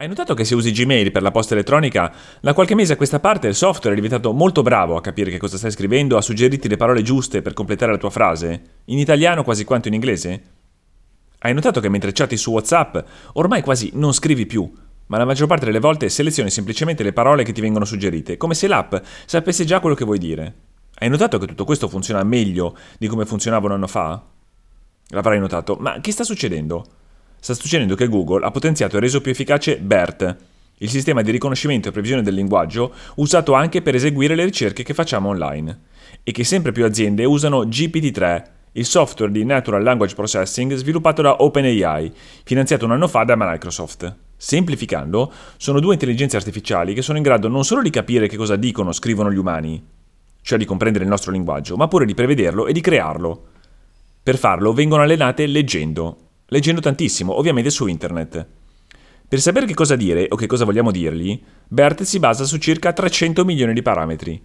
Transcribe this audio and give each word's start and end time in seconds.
Hai 0.00 0.06
notato 0.06 0.32
che 0.34 0.44
se 0.44 0.54
usi 0.54 0.70
Gmail 0.70 1.10
per 1.10 1.22
la 1.22 1.32
posta 1.32 1.54
elettronica, 1.54 2.14
da 2.40 2.54
qualche 2.54 2.76
mese 2.76 2.92
a 2.92 2.96
questa 2.96 3.18
parte 3.18 3.48
il 3.48 3.56
software 3.56 3.96
è 3.96 4.00
diventato 4.00 4.32
molto 4.32 4.62
bravo 4.62 4.94
a 4.94 5.00
capire 5.00 5.32
che 5.32 5.38
cosa 5.38 5.56
stai 5.56 5.72
scrivendo, 5.72 6.16
a 6.16 6.22
suggerirti 6.22 6.68
le 6.68 6.76
parole 6.76 7.02
giuste 7.02 7.42
per 7.42 7.52
completare 7.52 7.90
la 7.90 7.98
tua 7.98 8.08
frase? 8.08 8.62
In 8.84 8.98
italiano 8.98 9.42
quasi 9.42 9.64
quanto 9.64 9.88
in 9.88 9.94
inglese? 9.94 10.42
Hai 11.40 11.52
notato 11.52 11.80
che 11.80 11.88
mentre 11.88 12.12
chatti 12.12 12.36
su 12.36 12.52
WhatsApp 12.52 12.96
ormai 13.32 13.60
quasi 13.60 13.90
non 13.94 14.14
scrivi 14.14 14.46
più, 14.46 14.72
ma 15.06 15.18
la 15.18 15.24
maggior 15.24 15.48
parte 15.48 15.64
delle 15.64 15.80
volte 15.80 16.08
selezioni 16.08 16.48
semplicemente 16.48 17.02
le 17.02 17.12
parole 17.12 17.42
che 17.42 17.50
ti 17.50 17.60
vengono 17.60 17.84
suggerite, 17.84 18.36
come 18.36 18.54
se 18.54 18.68
l'app 18.68 18.94
sapesse 19.26 19.64
già 19.64 19.80
quello 19.80 19.96
che 19.96 20.04
vuoi 20.04 20.18
dire. 20.20 20.54
Hai 20.94 21.08
notato 21.08 21.38
che 21.38 21.46
tutto 21.46 21.64
questo 21.64 21.88
funziona 21.88 22.22
meglio 22.22 22.76
di 22.98 23.08
come 23.08 23.26
funzionava 23.26 23.66
un 23.66 23.72
anno 23.72 23.88
fa? 23.88 24.24
L'avrai 25.08 25.40
notato, 25.40 25.76
ma 25.80 25.98
che 26.00 26.12
sta 26.12 26.22
succedendo? 26.22 26.97
Sta 27.40 27.54
succedendo 27.54 27.94
che 27.94 28.08
Google 28.08 28.44
ha 28.44 28.50
potenziato 28.50 28.96
e 28.96 29.00
reso 29.00 29.20
più 29.20 29.30
efficace 29.30 29.78
BERT, 29.78 30.36
il 30.78 30.90
sistema 30.90 31.22
di 31.22 31.30
riconoscimento 31.30 31.88
e 31.88 31.92
previsione 31.92 32.22
del 32.22 32.34
linguaggio 32.34 32.92
usato 33.16 33.54
anche 33.54 33.82
per 33.82 33.94
eseguire 33.94 34.34
le 34.34 34.44
ricerche 34.44 34.82
che 34.82 34.94
facciamo 34.94 35.28
online, 35.28 35.80
e 36.22 36.32
che 36.32 36.44
sempre 36.44 36.72
più 36.72 36.84
aziende 36.84 37.24
usano 37.24 37.64
GPT-3, 37.64 38.42
il 38.72 38.84
software 38.84 39.32
di 39.32 39.44
Natural 39.44 39.82
Language 39.82 40.14
Processing 40.14 40.74
sviluppato 40.74 41.22
da 41.22 41.42
OpenAI, 41.42 42.12
finanziato 42.44 42.84
un 42.84 42.92
anno 42.92 43.08
fa 43.08 43.24
da 43.24 43.34
Microsoft. 43.36 44.14
Semplificando, 44.36 45.32
sono 45.56 45.80
due 45.80 45.94
intelligenze 45.94 46.36
artificiali 46.36 46.94
che 46.94 47.02
sono 47.02 47.16
in 47.16 47.24
grado 47.24 47.48
non 47.48 47.64
solo 47.64 47.82
di 47.82 47.90
capire 47.90 48.28
che 48.28 48.36
cosa 48.36 48.54
dicono 48.54 48.90
o 48.90 48.92
scrivono 48.92 49.32
gli 49.32 49.36
umani, 49.36 49.84
cioè 50.42 50.58
di 50.58 50.64
comprendere 50.64 51.04
il 51.04 51.10
nostro 51.10 51.32
linguaggio, 51.32 51.76
ma 51.76 51.88
pure 51.88 52.06
di 52.06 52.14
prevederlo 52.14 52.66
e 52.66 52.72
di 52.72 52.80
crearlo. 52.80 53.46
Per 54.22 54.36
farlo 54.36 54.72
vengono 54.72 55.02
allenate 55.02 55.46
leggendo, 55.46 56.27
leggendo 56.48 56.80
tantissimo, 56.80 57.36
ovviamente 57.36 57.70
su 57.70 57.86
internet. 57.86 58.46
Per 59.28 59.40
sapere 59.40 59.66
che 59.66 59.74
cosa 59.74 59.96
dire 59.96 60.26
o 60.30 60.36
che 60.36 60.46
cosa 60.46 60.64
vogliamo 60.64 60.90
dirgli, 60.90 61.40
BERT 61.68 62.02
si 62.02 62.18
basa 62.18 62.44
su 62.44 62.56
circa 62.56 62.92
300 62.92 63.44
milioni 63.44 63.74
di 63.74 63.82
parametri. 63.82 64.40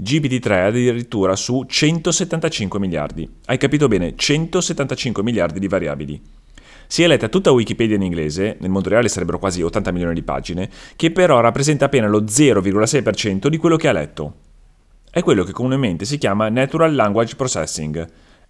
GPT-3 0.00 0.66
addirittura 0.66 1.34
su 1.34 1.64
175 1.66 2.78
miliardi. 2.78 3.28
Hai 3.46 3.58
capito 3.58 3.88
bene, 3.88 4.14
175 4.14 5.24
miliardi 5.24 5.58
di 5.58 5.66
variabili. 5.66 6.22
Si 6.86 7.02
è 7.02 7.08
letta 7.08 7.28
tutta 7.28 7.50
Wikipedia 7.50 7.96
in 7.96 8.02
inglese, 8.02 8.56
nel 8.60 8.70
mondo 8.70 8.88
reale 8.88 9.08
sarebbero 9.08 9.40
quasi 9.40 9.60
80 9.60 9.90
milioni 9.90 10.14
di 10.14 10.22
pagine, 10.22 10.70
che 10.94 11.10
però 11.10 11.40
rappresenta 11.40 11.86
appena 11.86 12.06
lo 12.06 12.22
0,6% 12.22 13.48
di 13.48 13.56
quello 13.56 13.76
che 13.76 13.88
ha 13.88 13.92
letto. 13.92 14.34
È 15.10 15.20
quello 15.22 15.42
che 15.42 15.52
comunemente 15.52 16.04
si 16.04 16.16
chiama 16.16 16.48
Natural 16.48 16.94
Language 16.94 17.34
Processing, 17.34 18.08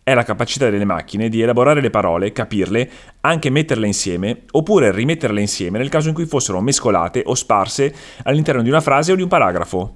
è 0.08 0.14
la 0.14 0.22
capacità 0.22 0.70
delle 0.70 0.86
macchine 0.86 1.28
di 1.28 1.42
elaborare 1.42 1.82
le 1.82 1.90
parole, 1.90 2.32
capirle, 2.32 2.90
anche 3.20 3.50
metterle 3.50 3.86
insieme, 3.86 4.44
oppure 4.52 4.90
rimetterle 4.90 5.38
insieme 5.38 5.76
nel 5.76 5.90
caso 5.90 6.08
in 6.08 6.14
cui 6.14 6.24
fossero 6.24 6.62
mescolate 6.62 7.22
o 7.26 7.34
sparse 7.34 7.94
all'interno 8.22 8.62
di 8.62 8.70
una 8.70 8.80
frase 8.80 9.12
o 9.12 9.16
di 9.16 9.20
un 9.20 9.28
paragrafo. 9.28 9.94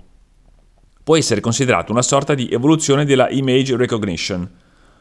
Può 1.03 1.17
essere 1.17 1.41
considerato 1.41 1.93
una 1.93 2.03
sorta 2.03 2.35
di 2.35 2.47
evoluzione 2.51 3.07
della 3.07 3.31
image 3.31 3.75
recognition. 3.75 4.47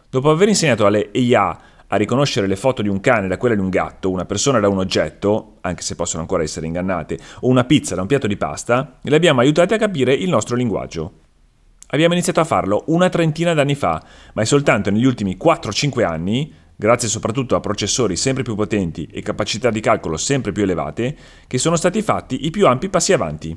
Dopo 0.09 0.29
aver 0.29 0.47
insegnato 0.47 0.85
alle 0.85 1.09
IA 1.11 1.59
a 1.87 1.95
riconoscere 1.97 2.47
le 2.47 2.55
foto 2.55 2.81
di 2.81 2.87
un 2.87 3.01
cane 3.01 3.27
da 3.27 3.37
quella 3.37 3.55
di 3.55 3.61
un 3.61 3.69
gatto, 3.69 4.09
una 4.09 4.23
persona 4.23 4.61
da 4.61 4.69
un 4.69 4.77
oggetto, 4.77 5.57
anche 5.59 5.81
se 5.81 5.95
possono 5.95 6.21
ancora 6.21 6.41
essere 6.41 6.67
ingannate, 6.67 7.19
o 7.41 7.49
una 7.49 7.65
pizza 7.65 7.95
da 7.95 8.01
un 8.01 8.07
piatto 8.07 8.27
di 8.27 8.37
pasta, 8.37 8.99
le 9.01 9.15
abbiamo 9.17 9.41
aiutate 9.41 9.73
a 9.73 9.77
capire 9.77 10.13
il 10.13 10.29
nostro 10.29 10.55
linguaggio. 10.55 11.20
Abbiamo 11.93 12.13
iniziato 12.13 12.39
a 12.39 12.45
farlo 12.45 12.83
una 12.87 13.09
trentina 13.09 13.53
d'anni 13.53 13.75
fa, 13.75 14.01
ma 14.33 14.41
è 14.41 14.45
soltanto 14.45 14.89
negli 14.91 15.05
ultimi 15.05 15.37
4-5 15.41 16.05
anni, 16.05 16.53
grazie 16.73 17.09
soprattutto 17.09 17.55
a 17.55 17.59
processori 17.59 18.15
sempre 18.15 18.43
più 18.43 18.55
potenti 18.55 19.07
e 19.11 19.21
capacità 19.21 19.69
di 19.69 19.81
calcolo 19.81 20.15
sempre 20.15 20.53
più 20.53 20.63
elevate, 20.63 21.15
che 21.47 21.57
sono 21.57 21.75
stati 21.75 22.01
fatti 22.01 22.45
i 22.45 22.49
più 22.49 22.65
ampi 22.65 22.87
passi 22.87 23.11
avanti. 23.11 23.55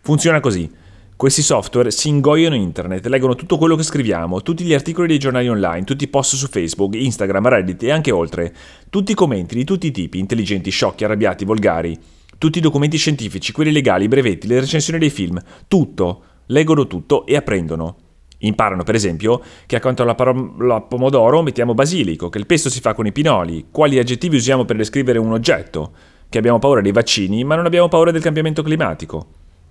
Funziona 0.00 0.40
così. 0.40 0.68
Questi 1.14 1.42
software 1.42 1.92
si 1.92 2.08
ingoiano 2.08 2.56
in 2.56 2.62
internet, 2.62 3.06
leggono 3.06 3.36
tutto 3.36 3.58
quello 3.58 3.76
che 3.76 3.82
scriviamo, 3.84 4.42
tutti 4.42 4.64
gli 4.64 4.74
articoli 4.74 5.06
dei 5.06 5.18
giornali 5.18 5.48
online, 5.48 5.84
tutti 5.84 6.04
i 6.04 6.08
post 6.08 6.34
su 6.34 6.48
Facebook, 6.48 6.94
Instagram, 6.94 7.46
Reddit 7.46 7.82
e 7.84 7.90
anche 7.92 8.10
oltre, 8.10 8.52
tutti 8.88 9.12
i 9.12 9.14
commenti 9.14 9.54
di 9.54 9.64
tutti 9.64 9.86
i 9.86 9.90
tipi, 9.92 10.18
intelligenti, 10.18 10.70
sciocchi, 10.70 11.04
arrabbiati, 11.04 11.44
volgari, 11.44 11.96
tutti 12.38 12.58
i 12.58 12.62
documenti 12.62 12.96
scientifici, 12.96 13.52
quelli 13.52 13.70
legali, 13.70 14.06
i 14.06 14.08
brevetti, 14.08 14.46
le 14.46 14.60
recensioni 14.60 14.98
dei 14.98 15.10
film, 15.10 15.38
tutto 15.68 16.24
leggono 16.50 16.86
tutto 16.86 17.26
e 17.26 17.36
apprendono. 17.36 17.96
Imparano, 18.42 18.84
per 18.84 18.94
esempio, 18.94 19.40
che 19.66 19.76
accanto 19.76 20.02
alla 20.02 20.14
parola 20.14 20.80
pomodoro 20.80 21.42
mettiamo 21.42 21.74
basilico, 21.74 22.28
che 22.28 22.38
il 22.38 22.46
pesto 22.46 22.70
si 22.70 22.80
fa 22.80 22.94
con 22.94 23.06
i 23.06 23.12
pinoli, 23.12 23.66
quali 23.70 23.98
aggettivi 23.98 24.36
usiamo 24.36 24.64
per 24.64 24.76
descrivere 24.76 25.18
un 25.18 25.32
oggetto, 25.32 25.92
che 26.28 26.38
abbiamo 26.38 26.58
paura 26.58 26.80
dei 26.80 26.92
vaccini 26.92 27.44
ma 27.44 27.56
non 27.56 27.66
abbiamo 27.66 27.88
paura 27.88 28.10
del 28.10 28.22
cambiamento 28.22 28.62
climatico. 28.62 29.26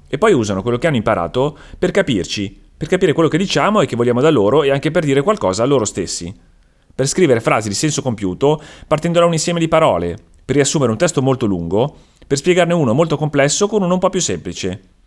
E 0.07 0.17
poi 0.17 0.33
usano 0.33 0.61
quello 0.61 0.77
che 0.77 0.87
hanno 0.87 0.97
imparato 0.97 1.57
per 1.77 1.91
capirci, 1.91 2.67
per 2.77 2.87
capire 2.87 3.13
quello 3.13 3.29
che 3.29 3.37
diciamo 3.37 3.81
e 3.81 3.85
che 3.85 3.95
vogliamo 3.95 4.21
da 4.21 4.29
loro 4.29 4.63
e 4.63 4.71
anche 4.71 4.91
per 4.91 5.03
dire 5.03 5.21
qualcosa 5.21 5.63
a 5.63 5.65
loro 5.65 5.85
stessi. 5.85 6.33
Per 6.93 7.07
scrivere 7.07 7.39
frasi 7.39 7.69
di 7.69 7.75
senso 7.75 8.01
compiuto 8.01 8.61
partendo 8.87 9.19
da 9.19 9.25
un 9.25 9.33
insieme 9.33 9.59
di 9.59 9.67
parole, 9.67 10.15
per 10.45 10.55
riassumere 10.55 10.91
un 10.91 10.97
testo 10.97 11.21
molto 11.21 11.45
lungo, 11.45 11.95
per 12.25 12.37
spiegarne 12.37 12.73
uno 12.73 12.93
molto 12.93 13.17
complesso 13.17 13.67
con 13.67 13.81
uno 13.81 13.93
un 13.93 13.99
po' 13.99 14.09
più 14.09 14.21
semplice. 14.21 14.98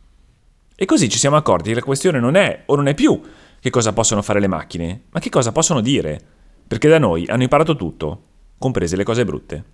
E 0.82 0.84
così 0.84 1.08
ci 1.08 1.18
siamo 1.18 1.36
accorti 1.36 1.68
che 1.68 1.76
la 1.76 1.80
questione 1.80 2.18
non 2.18 2.34
è 2.34 2.64
o 2.66 2.74
non 2.74 2.88
è 2.88 2.94
più 2.94 3.20
che 3.60 3.70
cosa 3.70 3.92
possono 3.92 4.20
fare 4.20 4.40
le 4.40 4.48
macchine, 4.48 5.02
ma 5.10 5.20
che 5.20 5.30
cosa 5.30 5.52
possono 5.52 5.80
dire, 5.80 6.20
perché 6.66 6.88
da 6.88 6.98
noi 6.98 7.24
hanno 7.28 7.44
imparato 7.44 7.76
tutto, 7.76 8.22
comprese 8.58 8.96
le 8.96 9.04
cose 9.04 9.24
brutte. 9.24 9.64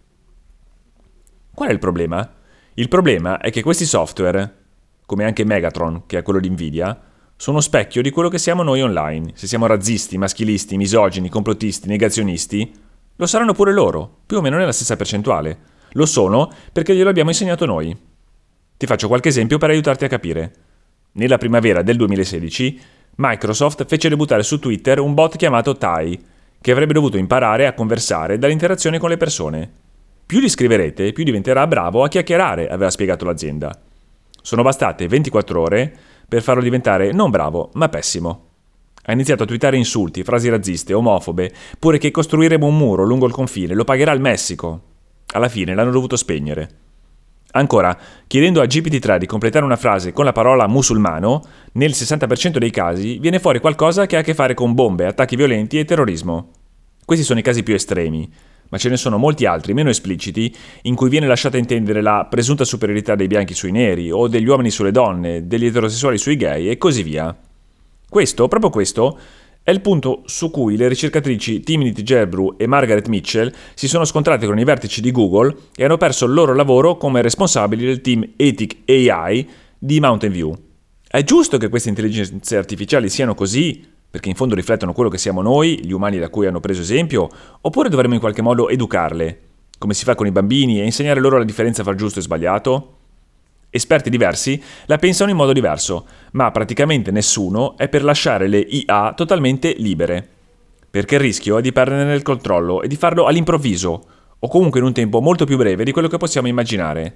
Qual 1.55 1.71
è 1.71 1.73
il 1.73 1.79
problema? 1.79 2.31
Il 2.75 2.89
problema 2.89 3.39
è 3.39 3.51
che 3.51 3.63
questi 3.63 3.87
software, 3.87 4.55
come 5.07 5.25
anche 5.25 5.47
Megatron, 5.47 6.03
che 6.05 6.19
è 6.19 6.23
quello 6.23 6.41
di 6.41 6.51
Nvidia, 6.51 7.01
sono 7.37 7.63
specchio 7.63 8.03
di 8.03 8.11
quello 8.11 8.29
che 8.29 8.37
siamo 8.37 8.63
noi 8.63 8.83
online. 8.83 9.31
Se 9.33 9.47
siamo 9.47 9.65
razzisti, 9.65 10.19
maschilisti, 10.19 10.77
misogini, 10.77 11.31
complottisti, 11.31 11.89
negazionisti, 11.89 12.71
lo 13.17 13.27
saranno 13.27 13.55
pure 13.55 13.73
loro, 13.73 14.19
più 14.27 14.37
o 14.37 14.41
meno 14.43 14.59
nella 14.59 14.73
stessa 14.73 14.97
percentuale. 14.97 15.59
Lo 15.93 16.05
sono 16.05 16.53
perché 16.71 16.95
glielo 16.95 17.09
abbiamo 17.09 17.31
insegnato 17.31 17.65
noi. 17.65 17.97
Ti 18.77 18.87
faccio 18.87 19.09
qualche 19.09 19.31
esempio 19.31 19.57
per 19.57 19.71
aiutarti 19.71 20.05
a 20.05 20.09
capire. 20.09 20.67
Nella 21.19 21.37
primavera 21.37 21.83
del 21.83 21.97
2016, 21.97 22.81
Microsoft 23.17 23.85
fece 23.87 24.09
debuttare 24.09 24.45
su 24.45 24.61
Twitter 24.61 25.01
un 25.01 25.15
bot 25.15 25.37
chiamato 25.37 25.77
Tai, 25.77 26.17
che 26.61 26.71
avrebbe 26.71 26.93
dovuto 26.93 27.17
imparare 27.17 27.67
a 27.67 27.73
conversare 27.73 28.39
dall'interazione 28.39 29.01
con 29.01 29.09
le 29.09 29.17
persone. 29.17 29.69
Più 30.25 30.39
gli 30.39 30.49
scriverete, 30.49 31.11
più 31.11 31.25
diventerà 31.25 31.67
bravo 31.67 32.05
a 32.05 32.09
chiacchierare, 32.09 32.69
aveva 32.69 32.89
spiegato 32.89 33.25
l'azienda. 33.25 33.77
Sono 34.41 34.63
bastate 34.63 35.09
24 35.09 35.61
ore 35.61 35.93
per 36.29 36.41
farlo 36.41 36.63
diventare 36.63 37.11
non 37.11 37.31
bravo, 37.31 37.71
ma 37.73 37.89
pessimo. 37.89 38.45
Ha 39.03 39.13
iniziato 39.13 39.43
a 39.43 39.47
twittare 39.47 39.77
insulti, 39.77 40.23
frasi 40.23 40.49
razziste, 40.49 40.95
omofobe, 40.95 41.53
pure 41.81 41.99
che 41.99 42.13
costruiremo 42.13 42.65
un 42.65 42.77
muro 42.77 43.03
lungo 43.03 43.27
il 43.27 43.33
confine, 43.33 43.75
lo 43.75 43.83
pagherà 43.83 44.13
il 44.13 44.21
Messico. 44.21 44.83
Alla 45.33 45.49
fine 45.49 45.75
l'hanno 45.75 45.91
dovuto 45.91 46.15
spegnere. 46.15 46.87
Ancora, 47.51 47.97
chiedendo 48.27 48.61
a 48.61 48.65
GPT-3 48.65 49.17
di 49.17 49.27
completare 49.27 49.65
una 49.65 49.77
frase 49.77 50.13
con 50.13 50.25
la 50.25 50.33
parola 50.33 50.67
musulmano, 50.67 51.43
nel 51.73 51.91
60% 51.91 52.59
dei 52.59 52.71
casi 52.71 53.19
viene 53.19 53.39
fuori 53.39 53.59
qualcosa 53.59 54.07
che 54.07 54.17
ha 54.17 54.21
a 54.21 54.23
che 54.23 54.35
fare 54.35 54.55
con 54.55 54.75
bombe, 54.75 55.07
attacchi 55.07 55.35
violenti 55.35 55.79
e 55.79 55.85
terrorismo. 55.85 56.51
Questi 57.05 57.25
sono 57.25 57.39
i 57.39 57.43
casi 57.43 57.63
più 57.63 57.75
estremi, 57.75 58.31
ma 58.69 58.77
ce 58.77 58.91
ne 58.91 58.99
sono 58.99 59.17
molti 59.17 59.47
altri 59.47 59.73
meno 59.73 59.89
espliciti 59.89 60.55
in 60.83 60.95
cui 60.95 61.09
viene 61.09 61.27
lasciata 61.27 61.57
intendere 61.57 62.03
la 62.03 62.27
presunta 62.29 62.65
superiorità 62.65 63.15
dei 63.15 63.27
bianchi 63.27 63.55
sui 63.55 63.73
neri 63.73 64.11
o 64.11 64.29
degli 64.29 64.47
uomini 64.47 64.71
sulle 64.71 64.91
donne, 64.91 65.47
degli 65.47 65.65
eterosessuali 65.65 66.19
sui 66.19 66.37
gay 66.37 66.69
e 66.69 66.77
così 66.77 67.03
via. 67.03 67.35
Questo, 68.11 68.49
proprio 68.49 68.71
questo, 68.71 69.19
è 69.69 69.71
il 69.71 69.83
punto 69.83 70.23
su 70.25 70.51
cui 70.51 70.79
le 70.79 70.89
ricercatrici 70.89 71.61
Timothy 71.61 72.03
Gerbrew 72.03 72.55
e 72.57 72.67
Margaret 72.67 73.07
Mitchell 73.09 73.53
si 73.75 73.87
sono 73.87 74.07
scontrate 74.07 74.47
con 74.47 74.59
i 74.59 74.65
vertici 74.65 75.03
di 75.03 75.11
Google 75.11 75.55
e 75.77 75.85
hanno 75.85 75.99
perso 75.99 76.25
il 76.25 76.33
loro 76.33 76.55
lavoro 76.55 76.97
come 76.97 77.21
responsabili 77.21 77.85
del 77.85 78.01
team 78.01 78.27
Ethic 78.37 78.79
AI 78.87 79.47
di 79.79 80.01
Mountain 80.01 80.33
View. 80.33 80.55
È 81.07 81.23
giusto 81.23 81.59
che 81.59 81.69
queste 81.69 81.91
intelligenze 81.91 82.57
artificiali 82.57 83.11
siano 83.11 83.35
così, 83.35 83.87
perché 84.11 84.31
in 84.31 84.37
fondo 84.37 84.55
riflettono 84.55 84.95
quello 84.95 85.11
che 85.11 85.19
siamo 85.19 85.43
noi, 85.43 85.85
gli 85.85 85.93
umani 85.93 86.19
da 86.19 86.31
cui 86.31 86.47
hanno 86.47 86.61
preso 86.61 86.81
esempio, 86.81 87.29
oppure 87.61 87.91
dovremmo 87.91 88.15
in 88.15 88.21
qualche 88.21 88.41
modo 88.41 88.71
educarle, 88.71 89.41
come 89.77 89.93
si 89.93 90.05
fa 90.05 90.15
con 90.15 90.27
i 90.27 90.33
bambini, 90.33 90.81
e 90.81 90.85
insegnare 90.85 91.21
loro 91.21 91.37
la 91.37 91.45
differenza 91.45 91.83
fra 91.83 91.95
giusto 91.95 92.21
e 92.21 92.23
sbagliato? 92.23 92.98
Esperti 93.71 94.09
diversi 94.09 94.63
la 94.87 94.97
pensano 94.97 95.31
in 95.31 95.37
modo 95.37 95.53
diverso, 95.53 96.07
ma 96.33 96.51
praticamente 96.51 97.11
nessuno 97.11 97.77
è 97.77 97.89
per 97.89 98.03
lasciare 98.03 98.49
le 98.49 98.59
IA 98.59 99.13
totalmente 99.15 99.75
libere. 99.77 100.27
Perché 100.91 101.17
il 101.17 101.21
rischio 101.21 101.59
è 101.59 101.61
di 101.61 101.73
perderne 101.73 102.15
il 102.15 102.23
controllo 102.23 102.83
e 102.83 102.89
di 102.89 102.97
farlo 102.97 103.27
all'improvviso, 103.27 104.07
o 104.39 104.49
comunque 104.49 104.81
in 104.81 104.87
un 104.87 104.95
tempo 104.95 105.21
molto 105.21 105.45
più 105.45 105.59
breve 105.59 105.85
di 105.85 105.93
quello 105.93 106.09
che 106.09 106.17
possiamo 106.17 106.49
immaginare. 106.49 107.15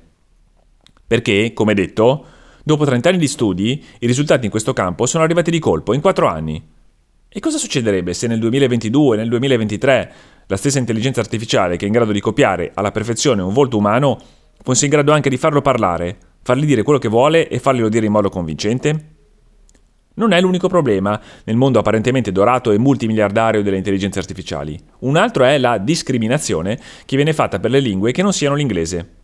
Perché, 1.07 1.53
come 1.55 1.73
detto, 1.73 2.25
dopo 2.63 2.85
30 2.85 3.09
anni 3.09 3.19
di 3.19 3.29
studi, 3.29 3.83
i 4.01 4.07
risultati 4.07 4.45
in 4.45 4.51
questo 4.51 4.75
campo 4.75 5.07
sono 5.07 5.25
arrivati 5.25 5.51
di 5.51 5.59
colpo 5.59 5.95
in 5.95 6.03
4 6.03 6.27
anni. 6.27 6.63
E 7.29 7.41
cosa 7.41 7.57
succederebbe 7.57 8.13
se 8.13 8.27
nel 8.27 8.39
2022 8.39 9.17
e 9.17 9.19
nel 9.19 9.29
2023 9.31 10.13
la 10.47 10.57
stessa 10.59 10.79
intelligenza 10.79 11.21
artificiale 11.21 11.79
che 11.79 11.85
è 11.85 11.87
in 11.87 11.95
grado 11.95 12.13
di 12.13 12.21
copiare 12.21 12.73
alla 12.75 12.91
perfezione 12.91 13.41
un 13.41 13.55
volto 13.55 13.79
umano 13.79 14.19
Fosse 14.65 14.85
in 14.85 14.93
grado 14.93 15.13
anche 15.13 15.29
di 15.29 15.37
farlo 15.37 15.61
parlare, 15.61 16.17
fargli 16.43 16.65
dire 16.65 16.83
quello 16.83 16.99
che 16.99 17.09
vuole 17.09 17.49
e 17.49 17.59
farglielo 17.59 17.89
dire 17.89 18.07
in 18.07 18.13
modo 18.13 18.29
convincente? 18.29 19.11
Non 20.15 20.33
è 20.33 20.41
l'unico 20.41 20.69
problema 20.69 21.19
nel 21.45 21.57
mondo 21.57 21.79
apparentemente 21.79 22.33
dorato 22.33 22.71
e 22.71 22.79
multimiliardario 22.79 23.63
delle 23.63 23.79
intelligenze 23.79 24.19
artificiali. 24.19 24.79
Un 25.01 25.17
altro 25.17 25.45
è 25.45 25.57
la 25.57 25.79
discriminazione 25.79 26.79
che 27.07 27.17
viene 27.17 27.33
fatta 27.33 27.59
per 27.59 27.71
le 27.71 27.81
lingue 27.81 28.13
che 28.13 28.23
non 28.23 28.35
siano 28.35 28.55
l'inglese. 28.55 29.21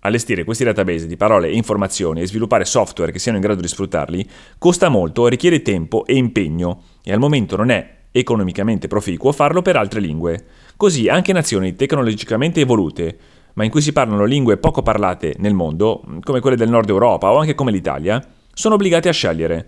Allestire 0.00 0.44
questi 0.44 0.64
database 0.64 1.06
di 1.06 1.16
parole 1.16 1.48
e 1.48 1.54
informazioni 1.54 2.20
e 2.20 2.26
sviluppare 2.26 2.64
software 2.64 3.12
che 3.12 3.20
siano 3.20 3.38
in 3.38 3.44
grado 3.44 3.60
di 3.62 3.68
sfruttarli 3.68 4.28
costa 4.58 4.88
molto, 4.88 5.28
richiede 5.28 5.62
tempo 5.62 6.04
e 6.04 6.16
impegno 6.16 6.82
e 7.02 7.12
al 7.12 7.20
momento 7.20 7.56
non 7.56 7.70
è 7.70 8.00
economicamente 8.10 8.88
proficuo 8.88 9.32
farlo 9.32 9.62
per 9.62 9.76
altre 9.76 10.00
lingue. 10.00 10.44
Così 10.76 11.08
anche 11.08 11.32
nazioni 11.32 11.74
tecnologicamente 11.74 12.60
evolute, 12.60 13.16
ma 13.54 13.64
in 13.64 13.70
cui 13.70 13.80
si 13.80 13.92
parlano 13.92 14.24
lingue 14.24 14.56
poco 14.56 14.82
parlate 14.82 15.34
nel 15.38 15.54
mondo, 15.54 16.02
come 16.22 16.40
quelle 16.40 16.56
del 16.56 16.70
nord 16.70 16.88
Europa 16.88 17.30
o 17.30 17.38
anche 17.38 17.54
come 17.54 17.70
l'Italia, 17.70 18.24
sono 18.54 18.74
obbligate 18.74 19.08
a 19.08 19.12
scegliere 19.12 19.66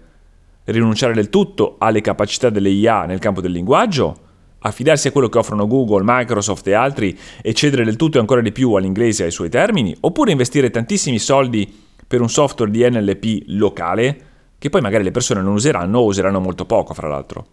rinunciare 0.65 1.13
del 1.13 1.29
tutto 1.29 1.77
alle 1.79 2.01
capacità 2.01 2.49
delle 2.51 2.71
IA 2.71 3.05
nel 3.05 3.19
campo 3.19 3.41
del 3.41 3.53
linguaggio, 3.53 4.17
affidarsi 4.61 5.09
a 5.09 5.13
quello 5.13 5.29
che 5.29 5.39
offrono 5.39 5.67
Google, 5.67 6.03
Microsoft 6.05 6.67
e 6.69 6.73
altri 6.73 7.19
e 7.43 7.53
cedere 7.53 7.85
del 7.85 7.97
tutto 7.97 8.17
e 8.17 8.21
ancora 8.21 8.41
di 8.41 8.53
più 8.53 8.73
all'inglese 8.73 9.23
e 9.23 9.27
ai 9.27 9.33
suoi 9.33 9.51
termini, 9.51 9.95
oppure 10.01 10.33
investire 10.33 10.71
tantissimi 10.71 11.19
soldi 11.19 11.83
per 12.07 12.21
un 12.21 12.31
software 12.31 12.71
di 12.71 12.89
NLP 12.89 13.43
locale, 13.49 14.21
che 14.59 14.71
poi 14.71 14.81
magari 14.81 15.05
le 15.05 15.11
persone 15.11 15.43
non 15.43 15.53
useranno 15.53 15.99
o 15.99 16.05
useranno 16.05 16.41
molto 16.41 16.65
poco, 16.65 16.95
fra 16.95 17.09
l'altro. 17.09 17.47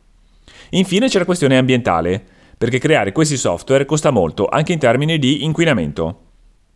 Infine 0.70 1.08
c'è 1.08 1.20
la 1.20 1.26
questione 1.26 1.58
ambientale, 1.58 2.24
perché 2.62 2.78
creare 2.78 3.12
questi 3.12 3.38
software 3.38 3.86
costa 3.86 4.12
molto 4.12 4.46
anche 4.46 4.72
in 4.72 4.78
termini 4.78 5.18
di 5.18 5.44
inquinamento. 5.44 6.20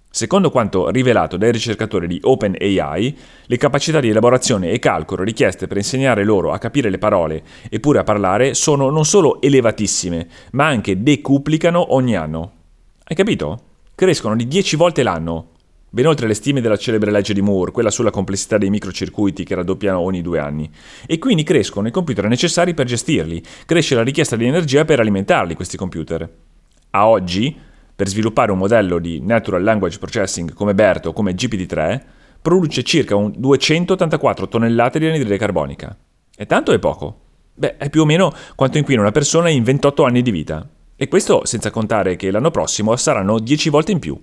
Secondo 0.10 0.50
quanto 0.50 0.90
rivelato 0.90 1.38
dai 1.38 1.52
ricercatori 1.52 2.08
di 2.08 2.20
OpenAI, 2.24 3.18
le 3.46 3.58
capacità 3.58 4.00
di 4.00 4.10
elaborazione 4.10 4.72
e 4.72 4.80
calcolo 4.80 5.22
richieste 5.22 5.68
per 5.68 5.78
insegnare 5.78 6.24
loro 6.24 6.54
a 6.54 6.58
capire 6.58 6.90
le 6.90 6.98
parole 6.98 7.44
e 7.70 7.80
pure 7.80 8.00
a 8.00 8.04
parlare 8.04 8.56
sono 8.56 8.90
non 8.90 9.06
solo 9.06 9.40
elevatissime, 9.40 10.28
ma 10.54 10.66
anche 10.66 11.04
decuplicano 11.04 11.94
ogni 11.94 12.16
anno. 12.16 12.52
Hai 13.04 13.16
capito? 13.16 13.60
Crescono 13.94 14.36
di 14.36 14.48
10 14.48 14.76
volte 14.78 15.04
l'anno, 15.04 15.50
ben 15.96 16.08
oltre 16.08 16.28
le 16.28 16.34
stime 16.34 16.60
della 16.60 16.76
celebre 16.76 17.10
legge 17.10 17.34
di 17.34 17.40
Moore, 17.40 17.72
quella 17.72 17.90
sulla 17.90 18.10
complessità 18.10 18.58
dei 18.58 18.70
microcircuiti 18.70 19.46
che 19.46 19.56
raddoppiano 19.56 19.98
ogni 19.98 20.22
due 20.22 20.40
anni. 20.40 20.70
E 21.06 21.18
quindi 21.20 21.44
crescono 21.44 21.88
i 21.88 21.92
computer 21.92 22.28
necessari 22.28 22.74
per 22.74 22.86
gestirli, 22.86 23.42
cresce 23.66 23.96
la 23.96 24.04
richiesta 24.04 24.36
di 24.36 24.46
energia 24.46 24.84
per 24.84 25.00
alimentarli 25.00 25.56
questi 25.56 25.78
computer. 25.78 26.30
A 26.90 27.08
oggi, 27.08 27.58
per 27.96 28.10
sviluppare 28.10 28.52
un 28.52 28.58
modello 28.58 29.00
di 29.00 29.22
Natural 29.22 29.64
Language 29.64 29.98
Processing 29.98 30.52
come 30.54 30.76
BERT 30.76 31.06
o 31.06 31.14
come 31.14 31.34
GPT-3, 31.34 32.02
produce 32.42 32.84
circa 32.84 33.16
284 33.16 34.50
tonnellate 34.50 35.00
di 35.00 35.08
anidride 35.08 35.38
carbonica. 35.38 35.96
È 36.36 36.46
tanto 36.46 36.74
è 36.74 36.80
poco? 36.80 37.20
Beh, 37.54 37.78
è 37.78 37.90
più 37.90 38.02
o 38.02 38.06
meno 38.06 38.34
quanto 38.56 38.78
inquina 38.78 39.00
una 39.00 39.12
persona 39.12 39.48
in 39.48 39.64
28 39.64 40.04
anni 40.04 40.22
di 40.22 40.32
vita. 40.32 40.68
E 40.94 41.08
questo 41.08 41.46
senza 41.46 41.72
contare 41.72 42.18
che 42.18 42.32
l'anno 42.32 42.52
prossimo 42.52 42.98
saranno 42.98 43.40
10 43.40 43.70
volte 43.70 43.94
in 43.94 44.00
più. 44.00 44.20